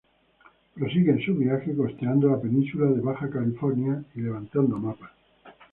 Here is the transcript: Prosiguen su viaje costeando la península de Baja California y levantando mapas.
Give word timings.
Prosiguen 0.73 1.19
su 1.23 1.35
viaje 1.35 1.75
costeando 1.75 2.27
la 2.29 2.41
península 2.41 2.87
de 2.89 3.01
Baja 3.01 3.29
California 3.29 4.03
y 4.15 4.21
levantando 4.21 4.79
mapas. 4.79 5.11